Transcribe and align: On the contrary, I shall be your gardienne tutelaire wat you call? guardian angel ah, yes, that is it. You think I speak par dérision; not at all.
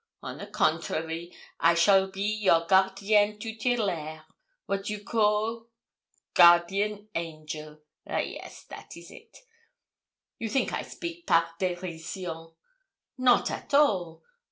On 0.23 0.39
the 0.39 0.47
contrary, 0.47 1.31
I 1.59 1.75
shall 1.75 2.07
be 2.09 2.23
your 2.23 2.65
gardienne 2.65 3.37
tutelaire 3.37 4.23
wat 4.65 4.89
you 4.89 5.03
call? 5.03 5.67
guardian 6.33 7.09
angel 7.13 7.81
ah, 8.07 8.17
yes, 8.17 8.63
that 8.63 8.97
is 8.97 9.11
it. 9.11 9.37
You 10.39 10.49
think 10.49 10.73
I 10.73 10.81
speak 10.81 11.27
par 11.27 11.51
dérision; 11.59 12.55
not 13.19 13.51
at 13.51 13.75
all. 13.75 14.23